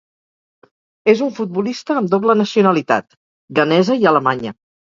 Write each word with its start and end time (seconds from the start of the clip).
És 1.13 1.21
un 1.25 1.29
futbolista 1.41 1.99
amb 2.01 2.11
doble 2.15 2.37
nacionalitat: 2.41 3.17
ghanesa 3.61 4.01
i 4.05 4.13
alemanya. 4.15 4.59